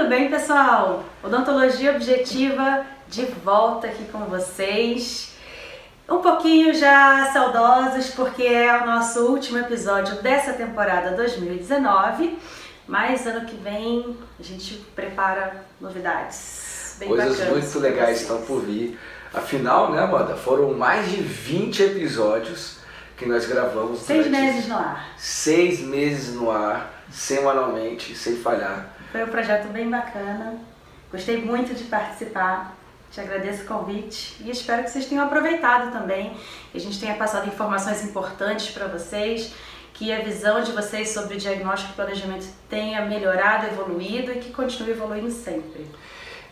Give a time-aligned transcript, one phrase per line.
[0.00, 1.04] Tudo bem, pessoal?
[1.22, 5.32] Odontologia Objetiva de volta aqui com vocês.
[6.08, 12.38] Um pouquinho já saudosos, porque é o nosso último episódio dessa temporada 2019.
[12.88, 16.96] Mas ano que vem a gente prepara novidades.
[16.98, 18.98] Bem Coisas muito legais estão por vir.
[19.34, 20.34] Afinal, né, Amanda?
[20.34, 22.78] Foram mais de 20 episódios
[23.18, 24.00] que nós gravamos.
[24.00, 25.12] Seis meses no ar.
[25.18, 28.98] Seis meses no ar, semanalmente, sem falhar.
[29.10, 30.58] Foi um projeto bem bacana.
[31.10, 32.76] Gostei muito de participar.
[33.10, 36.32] Te agradeço o convite e espero que vocês tenham aproveitado também,
[36.70, 39.52] que a gente tenha passado informações importantes para vocês,
[39.92, 44.92] que a visão de vocês sobre diagnóstico e planejamento tenha melhorado, evoluído e que continue
[44.92, 45.86] evoluindo sempre.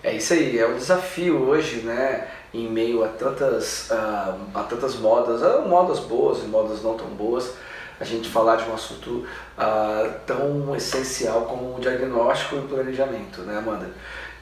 [0.02, 2.27] É isso aí, é um desafio hoje, né?
[2.52, 7.06] Em meio a tantas, ah, a tantas modas, ah, modas boas e modas não tão
[7.06, 7.55] boas,
[8.01, 9.27] a gente falar de um assunto
[9.57, 13.91] ah, tão essencial como o diagnóstico e o planejamento, né, Amanda?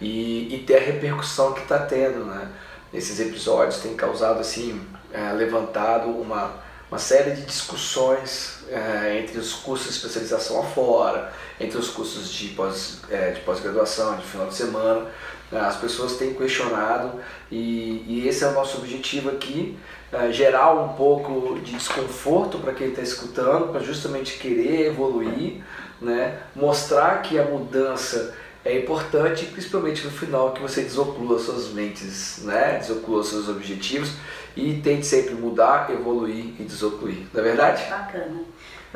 [0.00, 2.50] E, e ter a repercussão que está tendo, né?
[2.92, 4.80] Esses episódios têm causado, assim,
[5.12, 6.54] eh, levantado uma,
[6.90, 12.48] uma série de discussões eh, entre os cursos de especialização afora, entre os cursos de
[12.48, 15.06] pós, eh, de pós-graduação, de final de semana.
[15.50, 15.60] Né?
[15.60, 19.76] As pessoas têm questionado e, e esse é o nosso objetivo aqui,
[20.12, 25.62] eh, gerar um pouco de desconforto para quem está escutando, para justamente querer evoluir,
[26.00, 26.38] né?
[26.54, 32.78] mostrar que a mudança é importante, principalmente no final, que você desoclua suas mentes, né?
[32.78, 34.12] desoclua seus objetivos
[34.56, 37.26] e tente sempre mudar, evoluir e desocluir.
[37.32, 37.84] Não é verdade?
[37.88, 38.40] Bacana.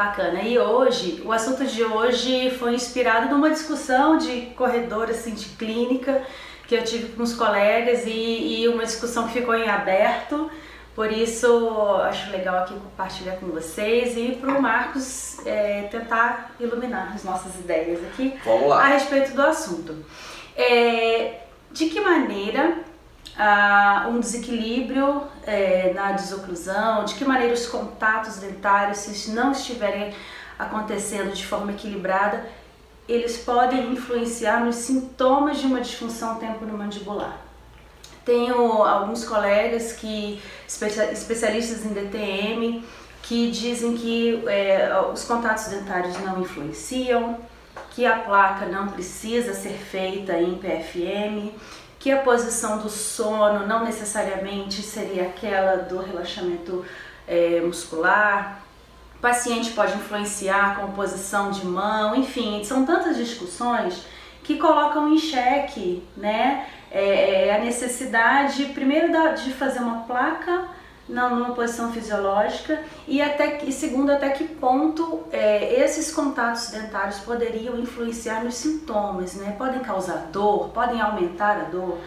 [0.01, 0.41] Bacana.
[0.41, 6.23] E hoje, o assunto de hoje foi inspirado numa discussão de corredor assim, de clínica
[6.67, 10.51] que eu tive com os colegas e, e uma discussão que ficou em aberto.
[10.95, 11.69] Por isso,
[12.05, 17.55] acho legal aqui compartilhar com vocês e para o Marcos é, tentar iluminar as nossas
[17.57, 20.03] ideias aqui Vamos a respeito do assunto.
[20.57, 21.41] É,
[21.73, 22.79] de que maneira
[23.39, 30.15] ah, um desequilíbrio é, na desoclusão, de que maneira os contatos dentários, se não estiverem
[30.59, 32.45] acontecendo de forma equilibrada,
[33.09, 37.37] eles podem influenciar nos sintomas de uma disfunção temporomandibular.
[38.25, 42.85] Tenho alguns colegas que especia- especialistas em DTM
[43.23, 47.39] que dizem que é, os contatos dentários não influenciam,
[47.91, 51.53] que a placa não precisa ser feita em PFM,
[52.01, 56.83] que a posição do sono não necessariamente seria aquela do relaxamento
[57.29, 58.63] é, muscular.
[59.17, 64.03] O paciente pode influenciar com posição de mão, enfim, são tantas discussões
[64.43, 70.80] que colocam em xeque né, é, é, a necessidade, primeiro, de fazer uma placa
[71.11, 77.79] numa posição fisiológica e até que- segundo até que ponto é, esses contatos dentários poderiam
[77.79, 79.55] influenciar nos sintomas, né?
[79.59, 81.99] Podem causar dor, podem aumentar a dor,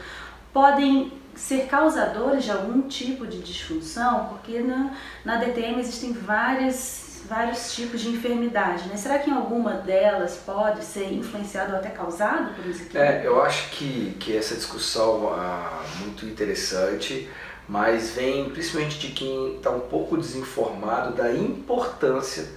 [0.53, 4.91] podem ser causadores de algum tipo de disfunção, porque na,
[5.25, 8.97] na DTM existem várias vários tipos de enfermidade, né?
[8.97, 13.01] Será que em alguma delas pode ser influenciado ou até causado por um desequilíbrio?
[13.01, 17.29] É, eu acho que, que essa discussão é muito interessante,
[17.67, 22.47] mas vem principalmente de quem está um pouco desinformado da importância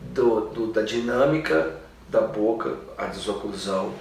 [0.00, 3.92] do, do- da dinâmica da boca, a desoclusão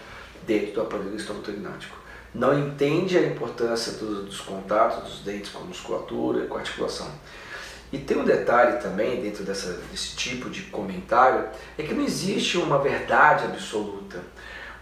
[0.45, 1.95] dentro do aparelho estomatognático.
[2.33, 7.07] Não entende a importância do- dos contatos dos dentes com a musculatura, com a articulação.
[7.91, 11.45] E tem um detalhe também dentro dessa, desse tipo de comentário,
[11.77, 14.19] é que não existe uma verdade absoluta.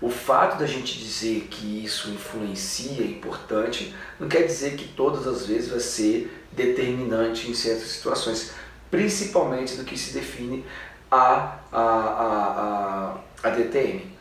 [0.01, 5.27] O fato da gente dizer que isso influencia, é importante, não quer dizer que todas
[5.27, 8.51] as vezes vai ser determinante em certas situações,
[8.89, 10.65] principalmente do que se define
[11.11, 14.17] a, a, a, a, a DTM.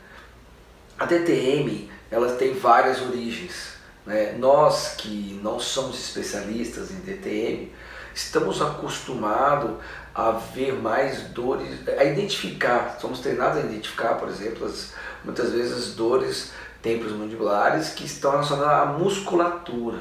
[0.99, 3.73] A DTM ela tem várias origens.
[4.05, 4.35] Né?
[4.37, 7.71] Nós que não somos especialistas em DTM,
[8.13, 9.77] estamos acostumados
[10.13, 14.93] a ver mais dores, a identificar, somos treinados a identificar, por exemplo, as,
[15.23, 16.51] muitas vezes dores
[16.81, 19.99] temporomandibulares que estão relacionadas à musculatura.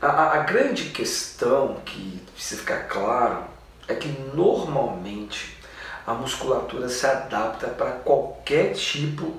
[0.00, 3.44] A, a, a grande questão que precisa ficar claro
[3.86, 5.58] é que normalmente
[6.06, 9.34] a musculatura se adapta para qualquer tipo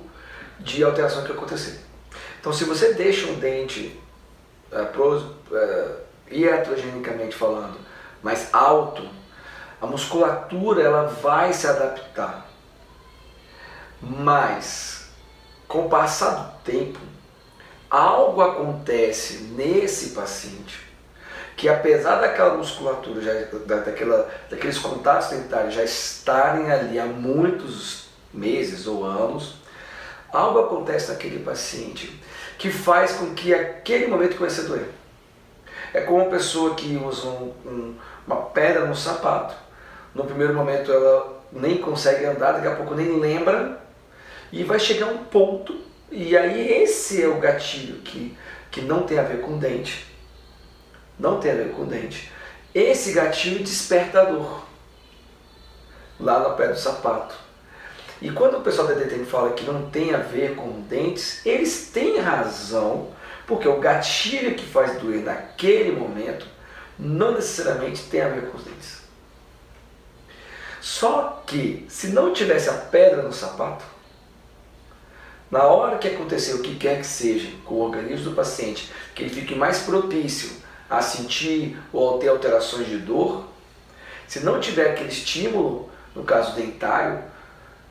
[0.60, 1.80] de alteração que acontecer.
[2.40, 4.00] Então, se você deixa um dente
[4.70, 4.88] é,
[5.52, 5.96] é,
[6.30, 7.78] iatrogenicamente falando
[8.22, 9.06] mais alto,
[9.80, 12.46] a musculatura ela vai se adaptar.
[14.02, 15.06] Mas,
[15.68, 16.98] com o passar do tempo,
[17.90, 20.90] algo acontece nesse paciente
[21.56, 28.06] que apesar daquela musculatura, já, da- daquela, daqueles contatos dentários já estarem ali há muitos
[28.32, 29.56] meses ou anos,
[30.32, 32.20] algo acontece naquele paciente
[32.58, 34.88] que faz com que aquele momento comece a doer.
[35.92, 37.96] É como uma pessoa que usa um, um,
[38.26, 39.54] uma pedra no sapato.
[40.14, 43.78] No primeiro momento ela nem consegue andar, daqui a pouco nem lembra,
[44.52, 48.36] e vai chegar um ponto, e aí esse é o gatilho que,
[48.70, 50.06] que não tem a ver com dente.
[51.18, 52.30] Não tem a ver com dente.
[52.74, 54.64] Esse gatilho desperta a dor
[56.20, 57.34] lá no pé do sapato.
[58.20, 61.90] E quando o pessoal da DTM fala que não tem a ver com dentes, eles
[61.92, 63.08] têm razão,
[63.46, 66.46] porque o gatilho que faz doer naquele momento
[66.98, 69.02] não necessariamente tem a ver com os dentes.
[70.80, 73.84] Só que, se não tivesse a pedra no sapato,
[75.52, 79.22] na hora que acontecer o que quer que seja com o organismo do paciente, que
[79.22, 80.50] ele fique mais propício
[80.88, 83.44] a sentir ou a ter alterações de dor,
[84.26, 87.22] se não tiver aquele estímulo, no caso dentário,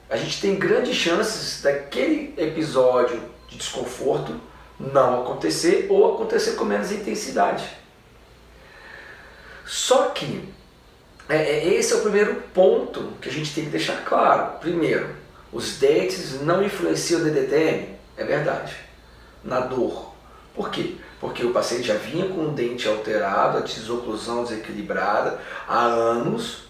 [0.10, 4.34] a gente tem grandes chances daquele episódio de desconforto
[4.80, 7.70] não acontecer ou acontecer com menos intensidade.
[9.68, 10.50] Só que
[11.30, 14.60] é, é, esse é o primeiro ponto que a gente tem que deixar claro.
[14.60, 15.21] Primeiro,
[15.52, 18.76] os dentes não influenciam o DDTM, é verdade,
[19.44, 20.14] na dor.
[20.56, 20.96] Por quê?
[21.20, 26.64] Porque o paciente já vinha com o dente alterado, a desoclusão desequilibrada há anos,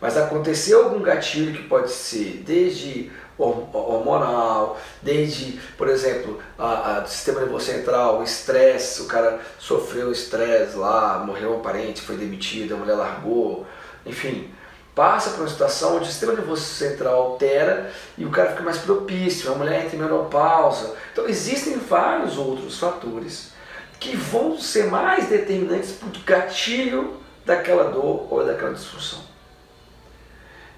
[0.00, 7.40] mas aconteceu algum gatilho que pode ser desde hormonal, desde, por exemplo, a, a sistema
[7.40, 12.76] nervoso central, o estresse, o cara sofreu estresse lá, morreu um parente, foi demitido, a
[12.76, 13.66] mulher largou,
[14.06, 14.52] enfim,
[14.94, 18.78] passa por uma situação onde o sistema nervoso central altera e o cara fica mais
[18.78, 20.94] propício, a mulher entra em menopausa.
[21.12, 23.52] Então existem vários outros fatores
[23.98, 29.20] que vão ser mais determinantes para o gatilho daquela dor ou daquela disfunção.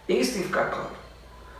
[0.09, 0.97] Isso tem que ficar claro.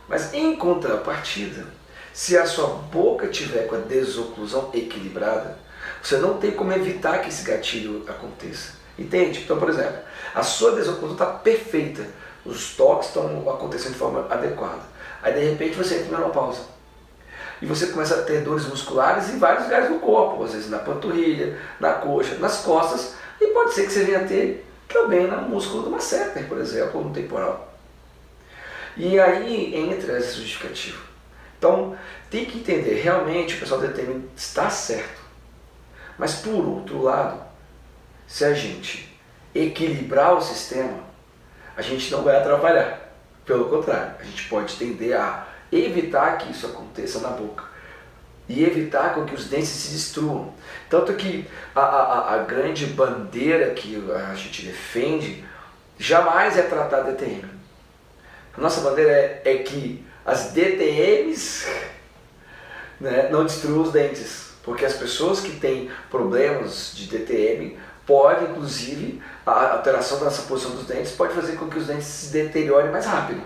[0.07, 1.65] Mas em contrapartida,
[2.13, 5.59] se a sua boca tiver com a desoclusão equilibrada,
[6.01, 8.73] você não tem como evitar que esse gatilho aconteça.
[8.97, 9.41] Entende?
[9.41, 9.99] Então, por exemplo,
[10.33, 12.07] a sua desoclusão está perfeita,
[12.47, 14.81] os toques estão acontecendo de forma adequada.
[15.21, 16.61] Aí de repente você entra em menopausa.
[17.61, 20.79] E você começa a ter dores musculares em vários lugares do corpo, às vezes na
[20.79, 25.41] panturrilha, na coxa, nas costas, e pode ser que você venha a ter também no
[25.41, 27.73] músculo do masseter, por exemplo, ou no temporal.
[28.95, 31.01] E aí entra essa justificativa.
[31.57, 31.97] Então,
[32.29, 35.21] tem que entender, realmente o pessoal determina está certo.
[36.17, 37.41] Mas por outro lado,
[38.27, 39.17] se a gente
[39.53, 40.99] equilibrar o sistema,
[41.77, 43.07] a gente não vai atrapalhar.
[43.45, 47.63] Pelo contrário, a gente pode tender a evitar que isso aconteça na boca
[48.49, 50.53] e evitar com que os dentes se destruam.
[50.89, 55.43] Tanto que a, a, a grande bandeira que a gente defende
[55.99, 57.45] jamais é tratar DTM.
[58.57, 61.67] A nossa bandeira é, é que as DTMs
[62.99, 69.21] né, não destruam os dentes, porque as pessoas que têm problemas de DTM podem, inclusive,
[69.45, 73.05] a alteração dessa posição dos dentes pode fazer com que os dentes se deteriorem mais
[73.05, 73.41] rápido.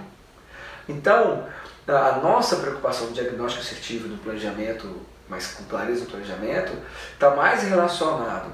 [0.87, 1.45] Então,
[1.87, 6.71] a nossa preocupação no diagnóstico assertivo, no planejamento, mas com clareza no planejamento,
[7.13, 8.51] está mais relacionado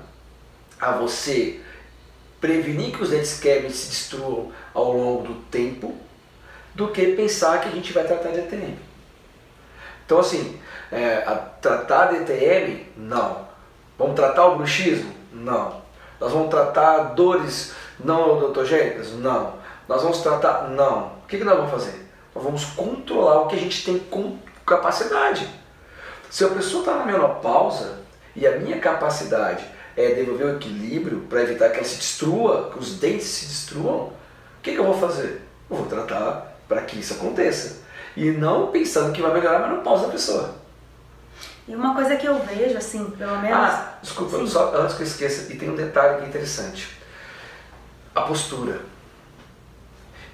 [0.80, 1.60] a você
[2.40, 5.96] prevenir que os dentes quebrem e se destruam ao longo do tempo,
[6.74, 8.78] do que pensar que a gente vai tratar de ETM.
[10.06, 10.60] Então, assim,
[10.92, 11.18] é,
[11.62, 13.46] tratar de ETM, não.
[13.98, 15.12] Vamos tratar o bruxismo?
[15.34, 15.87] Não.
[16.20, 19.12] Nós vamos tratar dores não odontogênicas?
[19.14, 19.54] Não.
[19.88, 20.70] Nós vamos tratar?
[20.70, 21.18] Não.
[21.24, 22.08] O que, que nós vamos fazer?
[22.34, 25.48] Nós vamos controlar o que a gente tem com capacidade.
[26.30, 28.00] Se a pessoa está na menopausa
[28.36, 32.78] e a minha capacidade é devolver o equilíbrio para evitar que ela se destrua, que
[32.78, 34.14] os dentes se destruam, o
[34.62, 35.42] que, que eu vou fazer?
[35.70, 37.82] Eu vou tratar para que isso aconteça.
[38.16, 40.56] E não pensando que vai melhorar a menopausa da pessoa.
[41.68, 43.58] E uma coisa que eu vejo, assim, pelo menos.
[43.58, 44.48] Ah, desculpa, Sim.
[44.48, 46.98] só antes que eu esqueça, e tem um detalhe que é interessante:
[48.16, 48.82] a postura.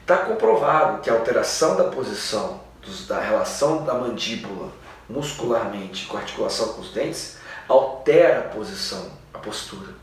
[0.01, 4.69] Está comprovado que a alteração da posição, dos, da relação da mandíbula
[5.09, 7.37] muscularmente com a articulação com os dentes,
[7.67, 9.93] altera a posição, a postura.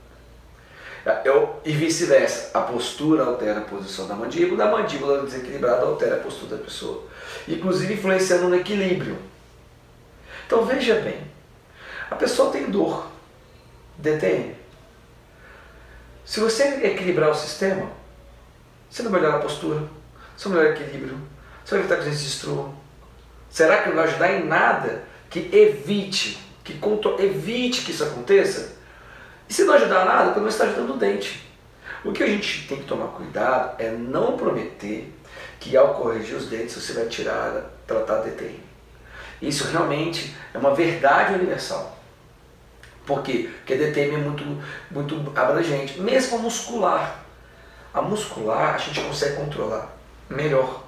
[1.24, 6.20] Eu, e vice-versa, a postura altera a posição da mandíbula, a mandíbula desequilibrada altera a
[6.20, 7.04] postura da pessoa,
[7.48, 9.18] inclusive influenciando no equilíbrio.
[10.50, 11.16] Então veja bem,
[12.10, 13.06] a pessoa tem dor,
[13.98, 14.56] DTM.
[16.24, 17.88] Se você equilibrar o sistema,
[18.90, 19.88] você não melhora a postura,
[20.36, 21.20] você não melhora o equilíbrio,
[21.64, 22.74] você vai evitar que se destrua.
[23.48, 26.80] Será que não vai ajudar em nada que evite, que
[27.20, 28.72] evite que isso aconteça?
[29.48, 31.48] E se não ajudar nada, pelo menos está ajudando o dente.
[32.04, 35.14] O que a gente tem que tomar cuidado é não prometer
[35.60, 38.69] que ao corrigir os dentes você vai tirar, tratar a DTM.
[39.40, 41.96] Isso realmente é uma verdade universal.
[43.06, 43.50] Por quê?
[43.58, 44.44] Porque DTM é muito,
[44.90, 46.00] muito abrangente.
[46.00, 47.24] Mesmo a muscular.
[47.92, 49.90] A muscular a gente consegue controlar
[50.28, 50.84] melhor.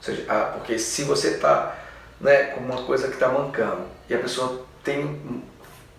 [0.00, 1.76] Seja, a, porque se você está
[2.20, 5.42] né, com uma coisa que está mancando e a pessoa tem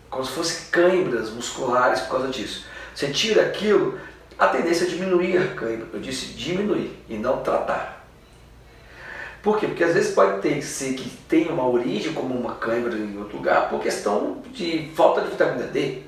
[0.09, 2.65] como se fosse câimbras musculares por causa disso.
[2.93, 3.99] Você tira aquilo,
[4.37, 5.87] a tendência é diminuir a cãibra.
[5.93, 8.00] Eu disse diminuir e não tratar.
[9.41, 9.67] Por quê?
[9.67, 13.37] Porque às vezes pode ter ser que tenha uma origem como uma cãibra em outro
[13.37, 16.03] lugar por questão de falta de vitamina D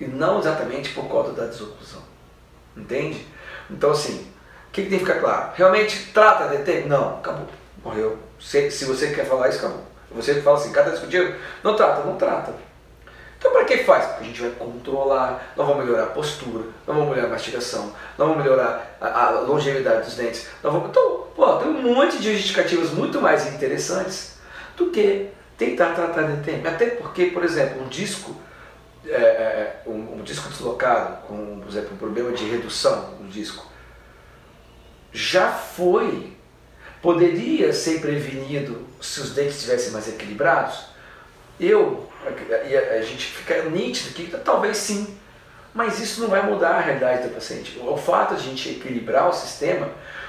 [0.00, 2.02] e não exatamente por conta da desoclusão.
[2.76, 3.26] Entende?
[3.68, 4.30] Então assim,
[4.68, 5.52] o que, que tem que ficar claro?
[5.54, 6.86] Realmente trata DT?
[6.86, 7.46] Não, acabou.
[7.84, 8.16] Morreu.
[8.40, 9.82] Se, se você quer falar isso, acabou.
[10.12, 12.54] Você fala assim, cada discutindo, não trata, não trata.
[13.38, 14.06] Então para que faz?
[14.06, 17.92] Porque a gente vai controlar, nós vamos melhorar a postura, nós vamos melhorar a mastigação,
[18.16, 20.46] nós vamos melhorar a, a longevidade dos dentes.
[20.62, 24.36] Vamos, então, pô, tem um monte de justificativas muito mais interessantes
[24.76, 26.68] do que tentar tratar de tema.
[26.68, 28.36] Até porque, por exemplo, um disco,
[29.06, 33.66] é, é, um, um, disco deslocado, com, por exemplo, um problema de redução do disco,
[35.12, 36.36] já foi,
[37.00, 40.86] poderia ser prevenido se os dentes estivessem mais equilibrados?
[41.60, 42.08] Eu
[42.68, 45.18] e a, a gente fica nítido que talvez sim,
[45.74, 47.78] mas isso não vai mudar a realidade do paciente.
[47.80, 49.88] O fato de a gente equilibrar o sistema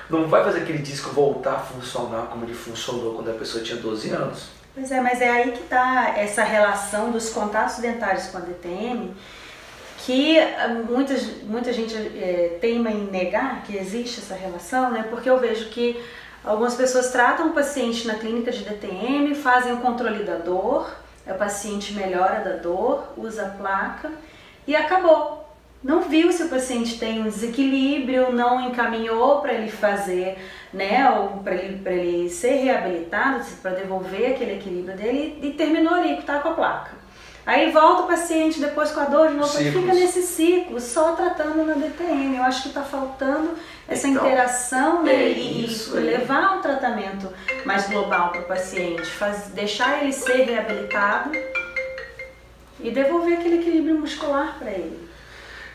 [0.10, 3.78] não vai fazer aquele disco voltar a funcionar como ele funcionou quando a pessoa tinha
[3.78, 4.50] 12 anos.
[4.74, 9.14] Pois é, mas é aí que está essa relação dos contatos dentários com a DTM,
[10.00, 15.06] que ah, muita, muita gente é, teima em negar que existe essa relação, né?
[15.10, 16.04] porque eu vejo que
[16.44, 20.92] algumas pessoas tratam o paciente na clínica de DTM, fazem o controle da dor,
[21.26, 24.12] o paciente melhora da dor, usa a placa
[24.68, 25.43] e acabou.
[25.84, 30.38] Não viu se o paciente tem um desequilíbrio, não encaminhou para ele fazer,
[30.74, 36.22] né, ou para ele, ele ser reabilitado, para devolver aquele equilíbrio dele e terminou ali,
[36.22, 37.04] tá com a placa.
[37.46, 39.84] Aí volta o paciente depois com a dor de novo, Ciclos.
[39.84, 42.38] fica nesse ciclo, só tratando na DTM.
[42.38, 43.52] Eu acho que está faltando
[43.86, 47.28] essa então, interação né, é e, e levar um tratamento
[47.66, 51.32] mais global para o paciente, faz, deixar ele ser reabilitado
[52.80, 55.03] e devolver aquele equilíbrio muscular para ele.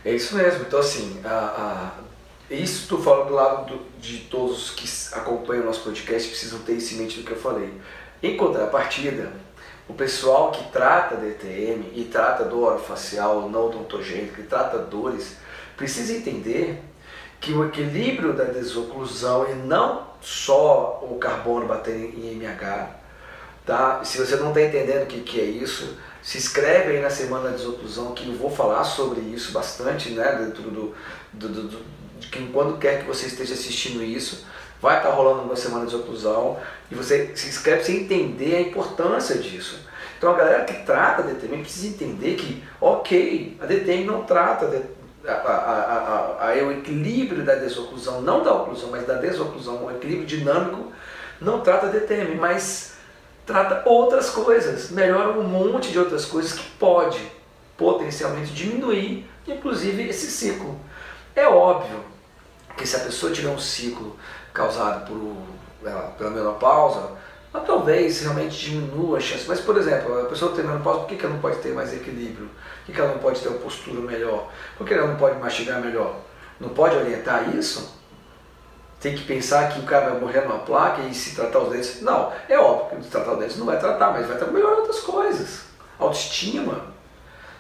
[0.05, 0.63] É isso mesmo.
[0.63, 1.93] Então, assim, a,
[2.51, 6.61] a, isso estou falando do lado do, de todos que acompanham o nosso podcast precisam
[6.61, 7.73] ter isso em mente do que eu falei.
[8.23, 9.33] Em contrapartida,
[9.89, 15.37] o pessoal que trata DTM e trata dor facial não odontogênica, e trata dores,
[15.77, 16.83] precisa entender
[17.41, 22.91] que o equilíbrio da desoclusão e não só o carbono bater em MH,
[23.65, 24.05] tá?
[24.05, 27.51] Se você não está entendendo o que, que é isso, se inscreve aí na semana
[27.51, 30.45] da desoclusão que eu vou falar sobre isso bastante, né?
[30.45, 30.95] Dentro do,
[31.33, 34.45] do, do, do de que quando quer que você esteja assistindo isso,
[34.81, 36.59] vai estar rolando uma semana de oclusão
[36.91, 39.87] e você se inscreve sem entender a importância disso.
[40.17, 44.67] Então a galera que trata a DTM precisa entender que, ok, a DTM não trata
[45.27, 50.27] a, a, a, o equilíbrio da desoclusão, não da oclusão, mas da desoclusão, o equilíbrio
[50.27, 50.93] dinâmico,
[51.41, 52.98] não trata a DTM, mas
[53.49, 57.19] trata outras coisas, melhora um monte de outras coisas que pode
[57.79, 60.79] potencialmente diminuir, inclusive esse ciclo.
[61.35, 62.05] É óbvio
[62.77, 64.15] que se a pessoa tiver um ciclo
[64.53, 67.13] causado por, ela, pela menopausa,
[67.51, 69.47] mas talvez realmente diminua a chance.
[69.49, 72.51] Mas, por exemplo, a pessoa tem menopausa, por que, ela não pode ter mais equilíbrio?
[72.85, 74.53] Por que ela não pode ter uma postura melhor?
[74.77, 76.17] Por que ela não pode mastigar melhor?
[76.61, 77.98] Não pode orientar isso?
[79.01, 82.03] Tem que pensar que o cara vai morrer numa placa e se tratar os dentes.
[82.03, 85.01] Não, é óbvio que se tratar os dentes não vai tratar, mas vai melhorar outras
[85.01, 85.63] coisas.
[85.99, 86.87] Autoestima.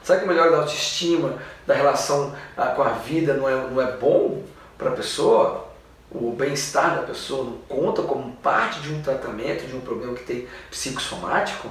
[0.02, 3.80] Sabe que o melhor da autoestima, da relação ah, com a vida não é, não
[3.80, 4.42] é bom
[4.76, 5.68] para a pessoa?
[6.10, 10.24] o bem-estar da pessoa não conta como parte de um tratamento de um problema que
[10.24, 11.68] tem psicossomático,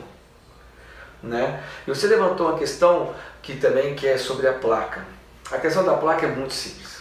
[1.23, 1.63] né?
[1.85, 5.03] E você levantou uma questão que também que é sobre a placa.
[5.51, 6.96] A questão da placa é muito simples.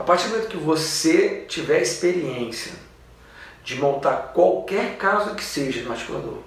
[0.00, 2.72] A partir do momento que você tiver experiência
[3.62, 6.38] de montar qualquer caso que seja no articulador,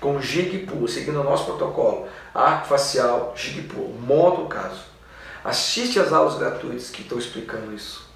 [0.00, 4.82] com jig e seguindo o nosso protocolo, arco facial, jig e monta o caso.
[5.44, 8.06] Assiste as aulas gratuitas que estão explicando isso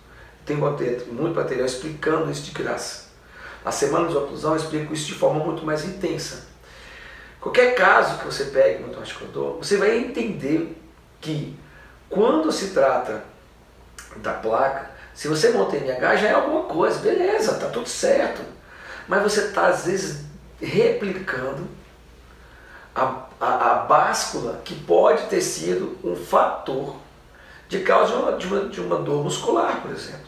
[0.44, 3.10] tem muito material explicando isso de graça.
[3.64, 6.48] Na semana de oclusão explico isso de forma muito mais intensa.
[7.40, 10.76] Qualquer caso que você pegue no articulador, você vai entender
[11.20, 11.56] que
[12.08, 13.22] quando se trata
[14.16, 18.40] da placa, se você monta MH já é alguma coisa, beleza, tá tudo certo.
[19.08, 20.24] Mas você está às vezes
[20.60, 21.66] replicando
[22.94, 26.96] a, a, a báscula que pode ter sido um fator
[27.68, 30.26] de causa de uma, de uma, de uma dor muscular, por exemplo.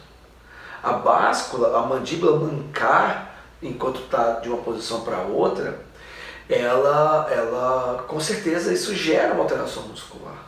[0.83, 5.81] A báscula, a mandíbula mancar, enquanto está de uma posição para outra,
[6.49, 10.47] ela, ela com certeza isso gera uma alteração muscular,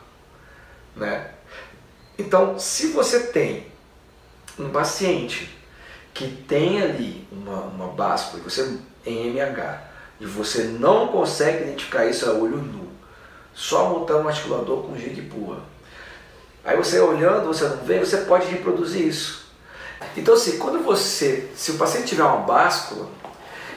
[0.95, 1.34] né?
[2.17, 3.67] Então, se você tem
[4.57, 5.53] um paciente
[6.13, 9.81] que tem ali uma, uma báscula, você em MH,
[10.19, 12.87] e você não consegue identificar isso a olho nu,
[13.53, 15.59] só montando um articulador com gig pua.
[16.63, 19.45] Aí você olhando, você não vê, você pode reproduzir isso.
[20.15, 23.07] Então assim, quando você, se o paciente tiver uma báscula,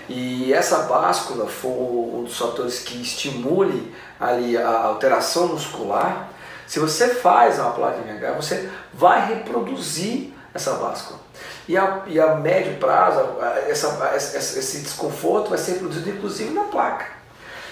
[0.08, 6.30] e essa báscula for um dos fatores que estimule ali a alteração muscular,
[6.68, 11.18] se você faz uma placa MH, você vai reproduzir essa báscula.
[11.66, 13.20] E a, e a médio prazo,
[13.66, 17.06] essa, esse desconforto vai ser reproduzido inclusive na placa.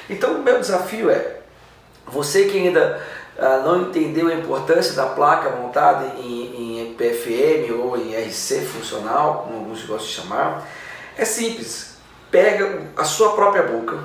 [0.09, 1.41] Então o meu desafio é,
[2.07, 3.03] você que ainda
[3.39, 9.43] ah, não entendeu a importância da placa montada em, em PFM ou em RC funcional,
[9.45, 10.67] como alguns gostam de chamar,
[11.19, 11.97] é simples.
[12.31, 13.99] Pega a sua própria boca,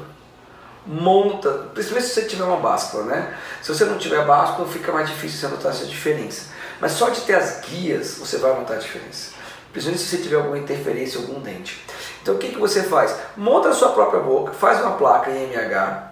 [0.85, 3.37] monta, principalmente se você tiver uma báscula, né?
[3.61, 6.51] Se você não tiver báscula, fica mais difícil você notar essa diferença.
[6.79, 9.31] Mas só de ter as guias, você vai notar a diferença.
[9.71, 11.85] Principalmente se você tiver alguma interferência, algum dente.
[12.21, 13.15] Então o que, que você faz?
[13.37, 16.11] Monta a sua própria boca, faz uma placa em MH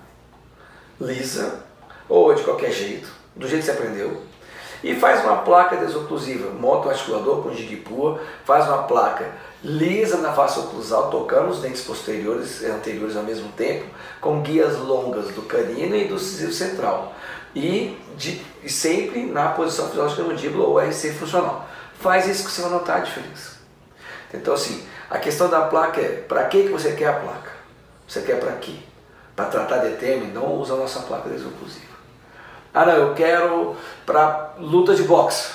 [1.01, 1.63] lisa,
[2.07, 4.21] ou de qualquer jeito, do jeito que você aprendeu,
[4.83, 9.25] e faz uma placa desoclusiva, monta um articulador com gigipua, faz uma placa
[9.63, 13.85] lisa na face oclusal, tocando os dentes posteriores e anteriores ao mesmo tempo,
[14.21, 17.13] com guias longas do canino e do incisivo central.
[17.55, 21.67] E, de, sempre na posição fisiológica mandíbula ou RC funcional.
[21.99, 23.57] Faz isso que você vai notar a diferença.
[24.33, 27.51] Então assim, a questão da placa é, para que você quer a placa?
[28.07, 28.75] Você quer para quê?
[29.35, 31.89] Para tratar de tema, não usa a nossa placa desoclusiva.
[32.73, 33.75] Ah não, eu quero
[34.05, 35.51] para luta de boxe.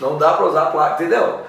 [0.00, 1.40] Não dá para usar a placa, entendeu?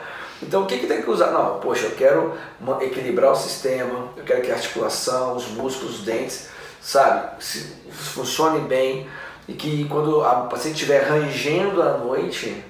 [0.44, 1.32] Então o que, que tem que usar?
[1.32, 2.34] Não, poxa, eu quero
[2.82, 6.50] equilibrar o sistema, eu quero que a articulação, os músculos, os dentes,
[6.82, 9.08] sabe, se, funcione bem
[9.48, 12.64] e que quando a paciente estiver rangendo à noite,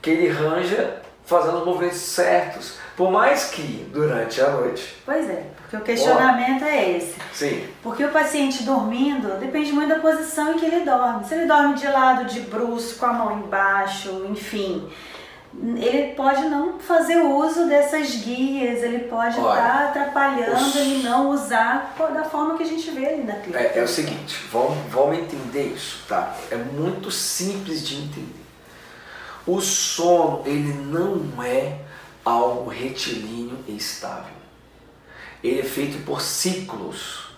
[0.00, 2.78] que ele ranja fazendo os movimentos certos.
[2.96, 5.02] Por mais que durante a noite.
[5.04, 7.16] Pois é, porque o questionamento oh, é esse.
[7.32, 7.66] Sim.
[7.82, 11.24] Porque o paciente dormindo depende muito da posição em que ele dorme.
[11.24, 14.88] Se ele dorme de lado, de bruxo, com a mão embaixo, enfim
[15.62, 20.76] ele pode não fazer uso dessas guias, ele pode estar tá atrapalhando os...
[20.76, 23.60] ele não usar da forma que a gente vê ali na clínica.
[23.60, 26.36] É, é o seguinte, vamos, vamos entender isso, tá?
[26.50, 28.44] É muito simples de entender.
[29.46, 31.78] O sono, ele não é
[32.24, 34.34] algo retilíneo e estável.
[35.42, 37.28] Ele é feito por ciclos.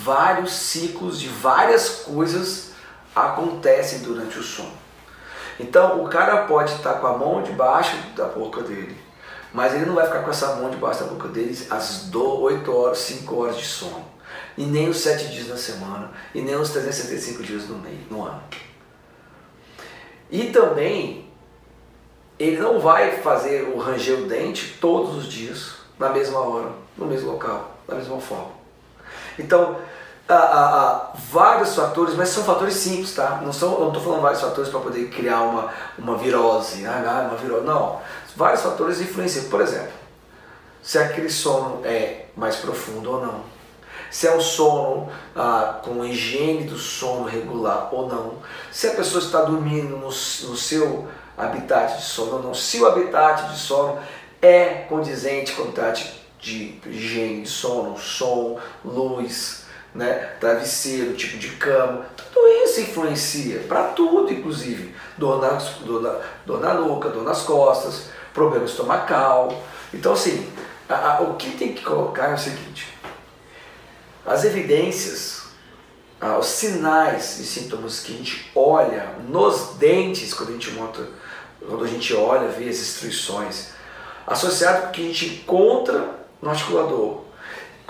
[0.00, 2.70] Vários ciclos de várias coisas
[3.14, 4.79] acontecem durante o sono.
[5.60, 8.96] Então o cara pode estar com a mão debaixo da boca dele,
[9.52, 12.98] mas ele não vai ficar com essa mão debaixo da boca dele às 8 horas,
[12.98, 14.04] 5 horas de sono.
[14.56, 18.24] E nem os 7 dias na semana, e nem os 365 dias no, meio, no
[18.24, 18.42] ano.
[20.30, 21.28] E também,
[22.38, 27.06] ele não vai fazer o ranger o dente todos os dias, na mesma hora, no
[27.06, 28.52] mesmo local, da mesma forma.
[29.38, 29.76] Então,
[31.30, 33.40] vários fatores, mas são fatores simples, tá?
[33.42, 37.36] Não são, não estou falando vários fatores para poder criar uma, uma virose, ah, uma
[37.36, 38.00] virose, não.
[38.36, 39.48] Vários fatores influenciam.
[39.48, 39.92] Por exemplo,
[40.82, 43.40] se aquele sono é mais profundo ou não.
[44.10, 48.34] Se é um sono ah, com higiene do sono regular ou não.
[48.72, 52.54] Se a pessoa está dormindo no, no seu habitat de sono ou não.
[52.54, 53.98] Se o habitat de sono
[54.42, 59.59] é condizente com o habitat de higiene de sono, som, luz,
[59.94, 60.34] né?
[60.38, 65.50] travesseiro, tipo de cama, tudo isso influencia para tudo, inclusive dor na,
[65.84, 69.62] dor, na, dor na nuca, dor nas costas, problema estomacal.
[69.92, 70.48] Então, assim,
[70.88, 72.88] a, a, o que tem que colocar é o seguinte:
[74.24, 75.42] as evidências,
[76.20, 81.06] a, os sinais e sintomas que a gente olha nos dentes quando a gente monta,
[81.66, 83.72] quando a gente olha, vê as instruções,
[84.26, 87.24] associado com o que a gente encontra no articulador,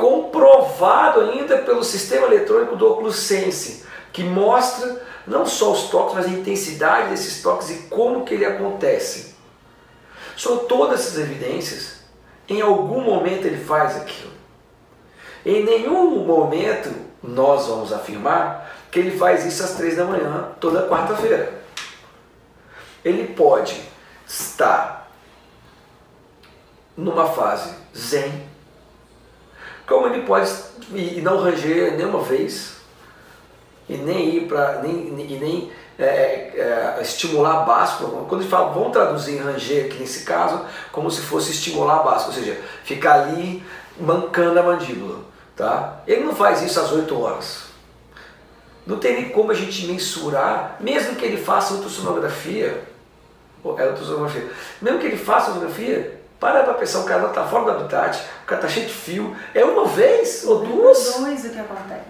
[0.01, 6.27] comprovado ainda pelo sistema eletrônico do Oculus Sense, que mostra não só os toques, mas
[6.27, 9.35] a intensidade desses toques e como que ele acontece.
[10.37, 12.01] São todas essas evidências,
[12.49, 14.33] em algum momento ele faz aquilo.
[15.45, 16.91] Em nenhum momento
[17.23, 21.61] nós vamos afirmar que ele faz isso às três da manhã, toda quarta-feira.
[23.05, 23.81] Ele pode
[24.27, 25.11] estar
[26.97, 28.50] numa fase zen,
[29.91, 30.49] como ele pode
[30.95, 32.77] e não ranger nenhuma vez
[33.89, 38.25] e nem ir para nem, e nem é, é, estimular a báscula.
[38.29, 42.37] Quando gente fala, vamos traduzir ranger aqui nesse caso, como se fosse estimular a báscula,
[42.37, 43.65] ou seja, ficar ali
[43.99, 45.19] mancando a mandíbula,
[45.57, 46.01] tá?
[46.07, 47.65] Ele não faz isso às 8 horas.
[48.87, 52.85] Não tem nem como a gente mensurar, mesmo que ele faça ultrassonografia,
[53.65, 54.51] é ultrassonografia,
[54.81, 58.47] mesmo que ele faça ultrassonografia, para para pensar, o cara está fora do habitat, o
[58.47, 61.17] cara está cheio de fio, é uma vez ou duas.
[61.17, 62.01] Duas o que acontece.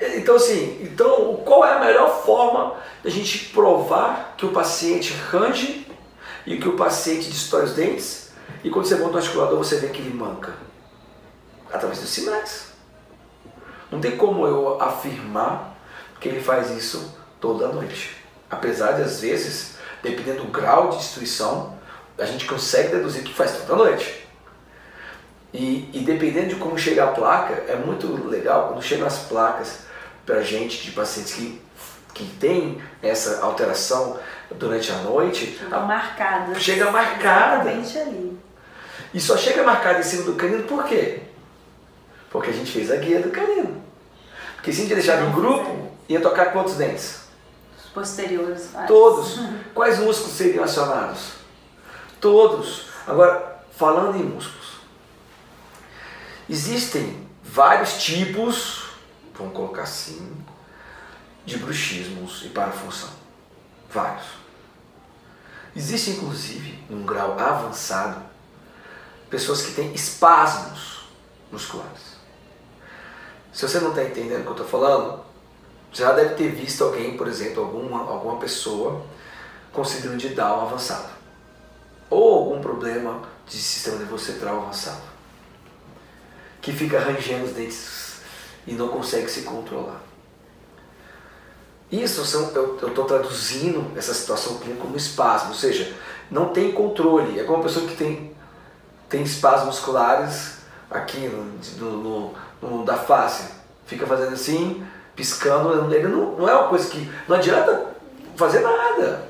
[0.00, 0.16] Né?
[0.18, 5.86] Então assim, então qual é a melhor forma da gente provar que o paciente range
[6.44, 8.32] e que o paciente destrói os dentes
[8.64, 10.52] e quando você monta o articulador você vê que ele manca?
[11.72, 12.72] Através dos sinais.
[13.90, 15.76] Não tem como eu afirmar
[16.20, 18.16] que ele faz isso toda noite.
[18.50, 21.75] Apesar de, às vezes, dependendo do grau de destruição,
[22.18, 24.26] a gente consegue deduzir que faz toda noite.
[25.52, 29.80] E, e dependendo de como chega a placa, é muito legal quando chegam as placas
[30.24, 31.62] para gente de pacientes que,
[32.12, 34.18] que tem essa alteração
[34.56, 35.56] durante a noite.
[35.58, 36.60] Chega marcada.
[36.60, 37.70] Chega marcada.
[37.70, 38.38] Exatamente ali.
[39.14, 41.22] E só chega marcada em cima do canino por quê?
[42.30, 43.82] Porque a gente fez a guia do canino.
[44.56, 47.20] Porque se a gente deixar em grupo, ia tocar quantos dentes?
[47.78, 48.70] Os posteriores.
[48.72, 48.88] Vários.
[48.88, 49.40] Todos.
[49.72, 51.35] Quais músculos seriam acionados?
[52.26, 52.86] Todos.
[53.06, 54.80] Agora, falando em músculos,
[56.50, 58.82] existem vários tipos,
[59.32, 60.36] vamos colocar assim,
[61.44, 63.10] de bruxismos e parafunção.
[63.88, 64.26] Vários.
[65.76, 68.20] Existe inclusive, num grau avançado,
[69.30, 71.02] pessoas que têm espasmos
[71.52, 72.16] musculares.
[73.52, 75.22] Se você não está entendendo o que eu estou falando,
[75.92, 79.06] já deve ter visto alguém, por exemplo, alguma, alguma pessoa
[79.72, 81.15] com síndrome de Down avançado
[82.08, 85.02] ou algum problema de sistema nervoso central avançado,
[86.60, 88.20] que fica rangendo os dentes
[88.66, 90.00] e não consegue se controlar.
[91.90, 95.94] Isso são, eu estou traduzindo essa situação clínica como espasmo, ou seja,
[96.30, 97.38] não tem controle.
[97.38, 98.34] É como uma pessoa que tem,
[99.08, 100.56] tem espasmos musculares
[100.90, 101.44] aqui no,
[101.80, 103.52] no, no, da face,
[103.86, 107.94] fica fazendo assim, piscando, ele não, não é uma coisa que não adianta
[108.34, 109.28] fazer nada.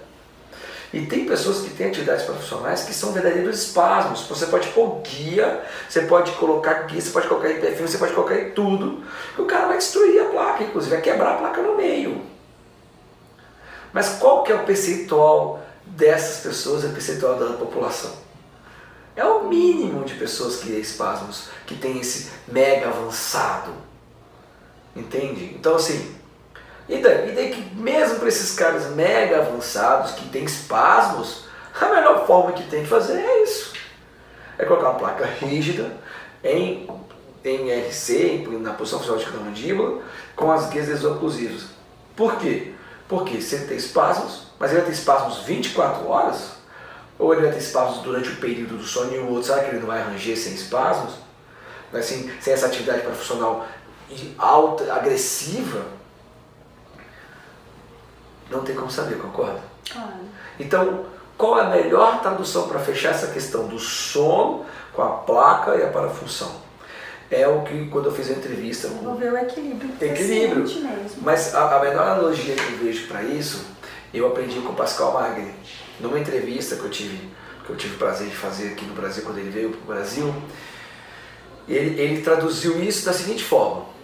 [0.92, 4.22] E tem pessoas que têm atividades profissionais que são verdadeiros espasmos.
[4.28, 8.36] Você pode pôr guia, você pode colocar guia, você pode colocar IPF, você pode colocar
[8.36, 9.02] em tudo.
[9.36, 12.22] E o cara vai destruir a placa, inclusive vai quebrar a placa no meio.
[13.92, 18.12] Mas qual que é o percentual dessas pessoas, é o percentual da população?
[19.16, 23.72] É o mínimo de pessoas que têm espasmos, que tem esse mega avançado.
[24.94, 25.54] Entende?
[25.58, 26.15] Então assim,
[26.88, 31.46] e daí, e daí que mesmo para esses caras mega avançados, que têm espasmos,
[31.80, 33.74] a melhor forma que tem que fazer é isso.
[34.58, 35.90] É colocar uma placa rígida
[36.42, 36.88] em,
[37.44, 40.02] em RC, na posição fisiológica da mandíbula,
[40.34, 41.66] com as guias desoclusivas.
[42.14, 42.72] Por quê?
[43.08, 46.52] Porque se ele tem espasmos, mas ele vai ter espasmos 24 horas,
[47.18, 49.70] ou ele vai ter espasmos durante o período do sono e o outro, será que
[49.70, 51.14] ele não vai ranger sem espasmos?
[51.92, 53.66] Assim, sem essa atividade profissional
[54.38, 55.84] alta, agressiva,
[58.50, 59.60] não tem como saber, concorda?
[59.90, 60.12] Claro.
[60.58, 61.06] Então,
[61.36, 65.82] qual é a melhor tradução para fechar essa questão do sono com a placa e
[65.82, 66.64] a parafunção?
[67.30, 68.88] É o que quando eu fiz a entrevista.
[68.88, 69.90] Desenvolver o equilíbrio.
[70.00, 70.62] Equilíbrio.
[70.62, 71.22] Mesmo.
[71.22, 73.66] Mas a, a melhor analogia que eu vejo para isso,
[74.14, 75.52] eu aprendi com o Pascal Magri.
[75.98, 77.30] Numa entrevista que eu tive,
[77.64, 79.96] que eu tive o prazer de fazer aqui no Brasil, quando ele veio para o
[79.96, 80.32] Brasil,
[81.68, 83.95] ele, ele traduziu isso da seguinte forma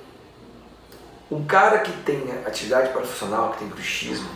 [1.33, 4.29] um cara que tem atividade profissional, que tem bruxismo,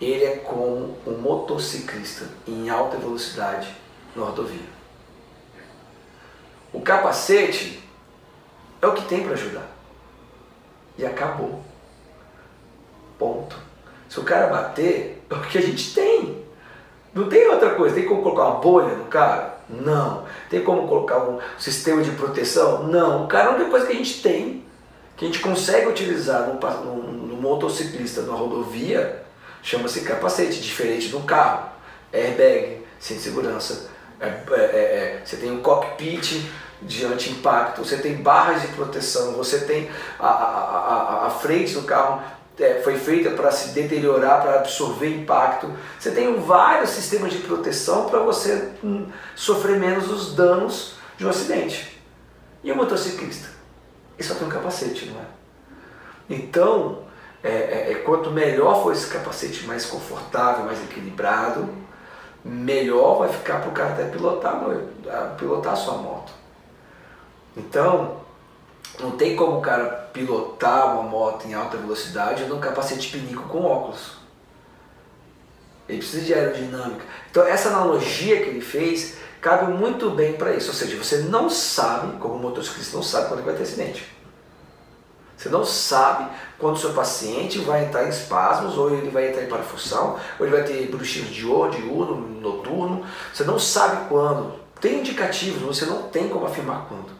[0.00, 3.74] ele é como um motociclista em alta velocidade
[4.14, 4.78] na rodovia.
[6.72, 7.82] O capacete
[8.80, 9.66] é o que tem para ajudar.
[10.96, 11.64] E acabou.
[13.18, 13.56] Ponto.
[14.08, 16.44] Se o cara bater, é o que a gente tem.
[17.12, 17.96] Não tem outra coisa.
[17.96, 19.58] Tem como colocar uma bolha no cara?
[19.68, 20.24] Não.
[20.48, 22.84] Tem como colocar um sistema de proteção?
[22.84, 23.24] Não.
[23.24, 24.67] O cara é a única coisa que a gente tem
[25.18, 29.22] que a gente consegue utilizar no, motociclista na rodovia
[29.62, 31.70] chama-se capacete, diferente do carro.
[32.12, 33.90] Airbag, sem segurança.
[34.20, 36.44] É, é, é, é, você tem um cockpit
[36.80, 41.82] de anti-impacto, você tem barras de proteção, você tem a, a, a, a frente do
[41.82, 42.22] carro
[42.58, 45.72] é, foi feita para se deteriorar, para absorver impacto.
[45.98, 51.28] Você tem vários sistemas de proteção para você hum, sofrer menos os danos de um
[51.28, 52.00] acidente.
[52.62, 53.57] E o motociclista?
[54.18, 55.24] E só tem um capacete, não é?
[56.28, 57.02] Então,
[57.42, 61.68] é, é, é, quanto melhor for esse capacete, mais confortável, mais equilibrado,
[62.44, 64.60] melhor vai ficar para o cara até pilotar,
[65.38, 66.32] pilotar a sua moto.
[67.56, 68.18] Então,
[69.00, 73.64] não tem como o cara pilotar uma moto em alta velocidade num capacete pinico com
[73.64, 74.18] óculos.
[75.88, 77.04] Ele precisa de aerodinâmica.
[77.30, 80.68] Então, essa analogia que ele fez, cabe muito bem para isso.
[80.68, 84.18] Ou seja, você não sabe, como motociclista não sabe quando vai ter acidente.
[85.36, 89.44] Você não sabe quando o seu paciente vai entrar em espasmos, ou ele vai entrar
[89.44, 93.06] em parafusão, ou ele vai ter bruxismo de diurno, noturno.
[93.32, 94.58] Você não sabe quando.
[94.80, 97.10] Tem indicativos, você não tem como afirmar quando.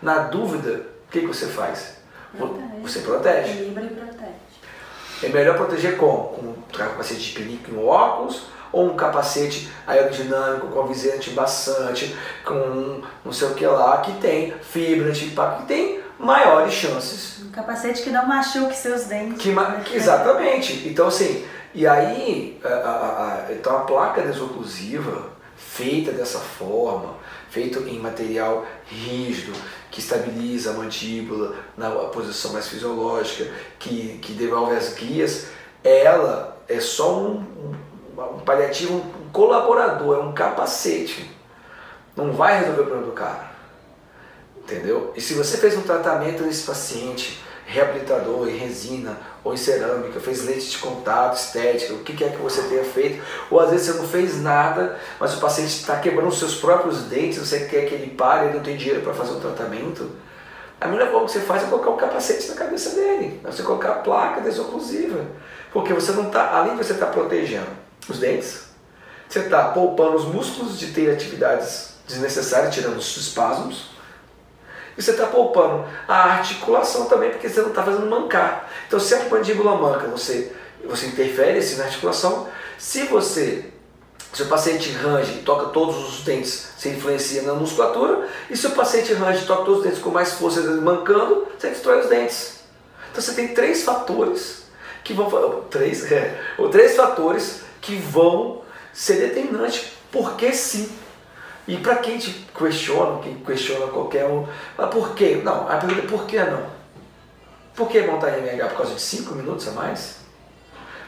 [0.00, 1.98] Na dúvida, o que, que você faz?
[2.36, 2.82] Protege.
[2.82, 3.52] Você protege.
[3.52, 4.48] Equilibra e protege.
[5.22, 6.28] É melhor proteger como?
[6.28, 13.32] Com capacete de pinico no óculos, ou um capacete aerodinâmico com viseira antibaçante, com não
[13.32, 17.42] sei o que lá, que tem fibra antipaco, que tem maiores chances.
[17.44, 19.42] Um capacete que não machuque seus dentes.
[19.42, 19.54] Que,
[19.84, 20.88] que- exatamente.
[20.88, 27.14] Então assim, e aí, a, a- a- então a placa desoclusiva, feita dessa forma,
[27.50, 29.52] feito em material rígido,
[29.90, 35.46] que estabiliza a mandíbula na posição mais fisiológica, que, que devolve as guias,
[35.82, 37.67] ela é só um,
[38.18, 41.30] um, um paliativo, um colaborador, é um capacete.
[42.16, 43.48] Não vai resolver o problema do cara.
[44.56, 45.12] Entendeu?
[45.16, 50.44] E se você fez um tratamento nesse paciente, reabilitador em resina ou em cerâmica, fez
[50.44, 53.98] lente de contato, estética, o que quer que você tenha feito, ou às vezes você
[53.98, 57.94] não fez nada, mas o paciente está quebrando os seus próprios dentes, você quer que
[57.94, 60.10] ele pare e não tem dinheiro para fazer o tratamento,
[60.80, 63.62] a melhor forma que você faz é colocar um capacete na cabeça dele, é você
[63.62, 65.26] colocar a placa desoclusiva,
[65.72, 68.68] porque você não está, além de você estar protegendo os dentes,
[69.28, 73.90] você está poupando os músculos de ter atividades desnecessárias, tirando os espasmos,
[74.98, 78.68] e você está poupando a articulação também, porque você não está fazendo mancar.
[78.88, 80.52] Então, se a mandíbula manca, você,
[80.84, 82.48] você interfere assim na articulação.
[82.76, 83.66] Se você,
[84.32, 88.28] se o paciente range e toca todos os dentes, você influencia na musculatura.
[88.50, 91.68] E se o paciente range e toca todos os dentes com mais força, mancando, você
[91.68, 92.58] destrói os dentes.
[93.12, 94.64] Então, você tem três fatores
[95.04, 98.60] que vão três, é, ou três fatores que vão
[98.92, 100.92] ser determinantes, porque sim.
[101.66, 104.46] E para quem te questiona, quem questiona qualquer um,
[104.76, 105.40] fala por quê?
[105.42, 106.66] Não, a pergunta é por que não?
[107.74, 108.68] Por que montar em MH?
[108.68, 110.18] Por causa de 5 minutos a mais?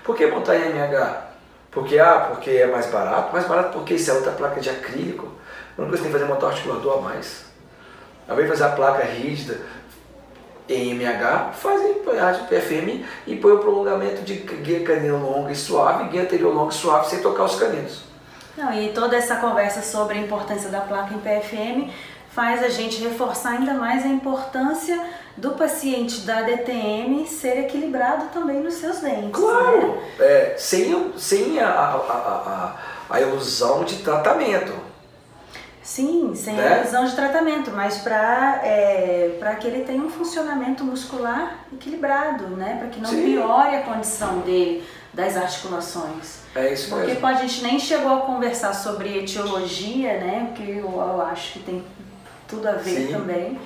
[0.03, 1.29] Por que montar em MH?
[1.71, 3.31] Porque, ah, porque é mais barato?
[3.33, 5.27] Mais barato porque isso é outra placa de acrílico.
[5.77, 7.45] A única coisa que tem que fazer é montar um articulador a mais.
[8.27, 9.61] Ao invés de fazer a placa rígida
[10.71, 16.09] em MH, faz em PFM e põe o prolongamento de guia canino longa e suave,
[16.09, 18.03] guia anterior longa e suave, sem tocar os caninos.
[18.57, 21.91] Não, e toda essa conversa sobre a importância da placa em PFM
[22.31, 25.05] faz a gente reforçar ainda mais a importância
[25.37, 29.33] do paciente da DTM ser equilibrado também nos seus dentes.
[29.33, 30.03] Claro, né?
[30.21, 32.77] é, sem, sem a, a,
[33.11, 34.73] a, a ilusão de tratamento.
[35.91, 36.79] Sim, sem Né?
[36.79, 42.47] a visão de tratamento, mas para é, pra que ele tenha um funcionamento muscular equilibrado,
[42.51, 42.77] né?
[42.79, 43.25] Para que não Sim.
[43.25, 46.43] piore a condição dele das articulações.
[46.55, 47.21] É isso Porque mesmo.
[47.21, 50.53] pode, a gente nem chegou a conversar sobre etiologia, né?
[50.55, 51.85] Que eu, eu acho que tem
[52.47, 53.13] tudo a ver Sim.
[53.13, 53.59] também.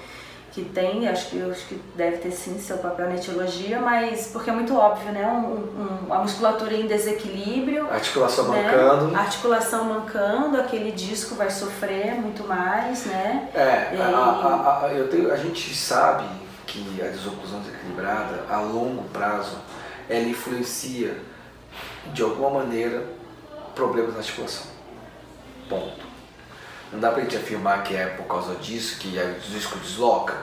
[0.55, 4.49] Que tem, acho que, acho que deve ter sim seu papel na etiologia, mas porque
[4.49, 5.27] é muito óbvio, né?
[5.27, 8.63] Um, um- a musculatura em desequilíbrio, Articulação né?
[8.63, 9.17] mancando.
[9.17, 13.49] Articulação mancando, aquele disco vai sofrer muito mais, né?
[13.53, 16.25] É, E- a, a, a, eu tenho, a gente sabe
[16.69, 19.57] que a desoclusão desequilibrada, a longo prazo,
[20.09, 21.17] ela influencia
[22.13, 23.03] de alguma maneira
[23.75, 24.67] problemas na articulação.
[25.69, 26.14] Ponto.
[26.95, 30.37] Não dá pra gente afirmar que é por causa disso que o disco desloca.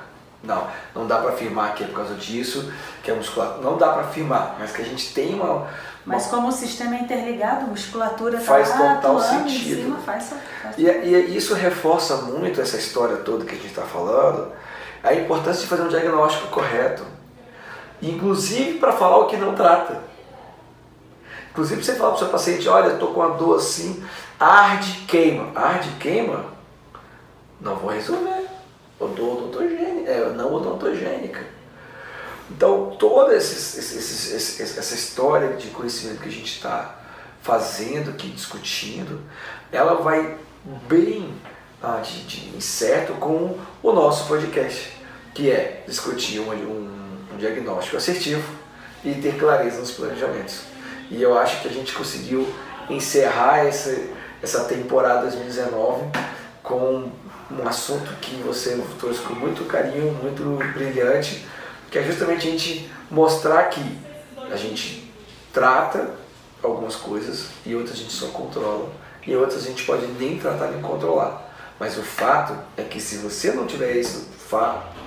[0.43, 3.61] Não, não dá pra afirmar que é por causa disso que a musculatura.
[3.61, 5.67] Não dá pra afirmar, mas que a gente tem uma.
[6.05, 9.83] Mas como o sistema é interligado, a musculatura está Faz total sentido.
[9.83, 13.83] cima, faz, faz E, e isso reforça muito essa história toda que a gente está
[13.83, 14.51] falando,
[15.03, 17.05] a importância de fazer um diagnóstico correto.
[18.01, 20.11] Inclusive para falar o que não trata.
[21.51, 24.03] Inclusive você fala para o seu paciente, olha, eu estou com uma dor assim,
[24.39, 25.51] arde, queima.
[25.53, 26.45] Arde, queima?
[27.59, 28.45] Não vou resolver.
[28.99, 31.43] Odor odontogênica, é, não odontogênica.
[32.49, 36.95] Então, toda esses, esses- esses- essa história de conhecimento que a gente está
[37.41, 39.21] fazendo aqui, discutindo,
[39.71, 40.37] ela vai
[40.87, 41.33] bem
[41.81, 44.95] ah, de, de incerto com o nosso podcast,
[45.33, 48.47] que é discutir um, um- um diagnóstico assertivo
[49.03, 50.61] e ter clareza nos planejamentos.
[51.12, 52.47] E eu acho que a gente conseguiu
[52.89, 53.93] encerrar essa,
[54.41, 56.06] essa temporada 2019
[56.63, 57.12] com
[57.52, 60.41] um assunto que você trouxe com muito carinho, muito
[60.74, 61.45] brilhante,
[61.91, 63.82] que é justamente a gente mostrar que
[64.50, 65.12] a gente
[65.52, 66.12] trata
[66.63, 68.89] algumas coisas e outras a gente só controla
[69.28, 71.50] e outras a gente pode nem tratar nem controlar.
[71.78, 74.30] Mas o fato é que se você não tiver isso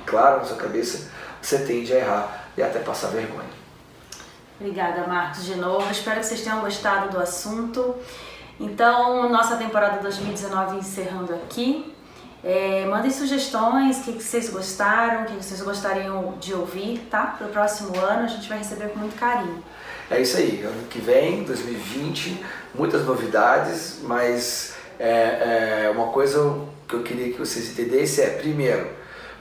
[0.05, 3.54] claro na sua cabeça, você tende a errar e até passar vergonha.
[4.65, 5.93] Obrigada, Marcos, de novo.
[5.93, 7.97] Espero que vocês tenham gostado do assunto.
[8.59, 11.93] Então, nossa temporada 2019 encerrando aqui.
[12.43, 17.27] É, mandem sugestões, o que, vocês gostaram, o que, que vocês gostariam de ouvir, tá?
[17.37, 19.63] Para o próximo ano a gente vai receber com muito carinho.
[20.11, 22.43] É isso aí, ano que vem, 2020,
[22.75, 28.89] muitas novidades, mas é, é, uma coisa que eu queria que vocês entendessem é, primeiro,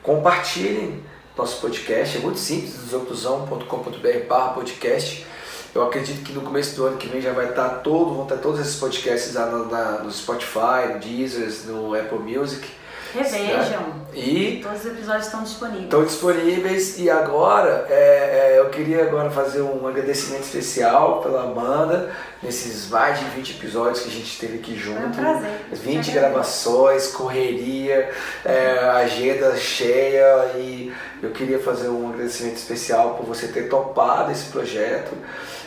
[0.02, 1.02] compartilhem
[1.38, 5.26] nosso podcast, é muito simples, desoclusão.com.br podcast.
[5.74, 8.38] Eu acredito que no começo do ano que vem já vai estar todo, vão estar
[8.38, 12.68] todos esses podcasts lá no, na, no Spotify, no Deezer, no Apple Music.
[13.14, 14.04] Revejam.
[14.14, 15.84] E todos os episódios estão disponíveis.
[15.84, 22.12] Estão disponíveis e agora é, é, eu queria agora fazer um agradecimento especial pela Amanda
[22.42, 25.00] nesses mais de 20 episódios que a gente teve aqui junto.
[25.00, 25.52] Foi um prazer.
[25.72, 28.10] 20 gravações, correria,
[28.44, 34.46] é, agenda cheia e eu queria fazer um agradecimento especial por você ter topado esse
[34.46, 35.14] projeto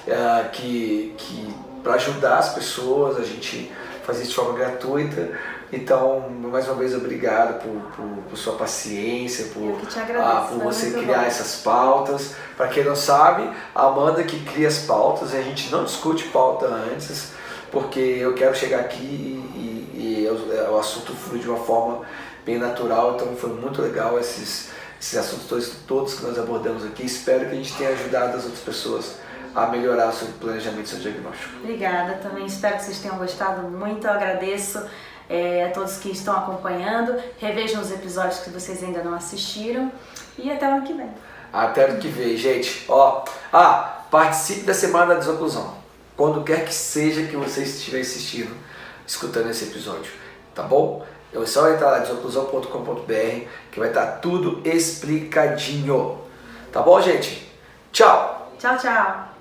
[0.07, 3.71] é, que, que para ajudar as pessoas, a gente
[4.07, 5.31] fazer isso de forma gratuita
[5.73, 9.77] então, mais uma vez, obrigado por, por, por sua paciência, por,
[10.21, 11.25] ah, por você criar bom.
[11.25, 12.35] essas pautas.
[12.57, 16.67] Para quem não sabe, a Amanda que cria as pautas a gente não discute pauta
[16.67, 17.33] antes,
[17.73, 22.03] porque eu quero chegar aqui e, e, e o, o assunto flui de uma forma
[22.45, 23.15] bem natural.
[23.17, 27.05] Então, foi muito legal esses, esses assuntos todos, todos que nós abordamos aqui.
[27.05, 29.17] Espero que a gente tenha ajudado as outras pessoas
[29.57, 31.57] a melhorar o seu planejamento, seu diagnóstico.
[31.61, 34.07] Obrigada, também espero que vocês tenham gostado muito.
[34.07, 34.85] Eu agradeço
[35.31, 37.19] é, a todos que estão acompanhando.
[37.39, 39.91] Revejam os episódios que vocês ainda não assistiram
[40.37, 41.09] e até o ano que vem.
[41.51, 42.85] Até o ano que vem, gente.
[42.87, 45.75] Ó, ah, participe da Semana da Desoclusão.
[46.17, 48.55] Quando quer que seja que você estiver assistindo,
[49.07, 50.13] escutando esse episódio.
[50.55, 51.05] Tá bom?
[51.33, 56.19] É só entrar lá desoclusão.com.br que vai estar tudo explicadinho.
[56.73, 57.51] Tá bom, gente?
[57.93, 58.53] Tchau!
[58.59, 59.36] Tchau, tchau!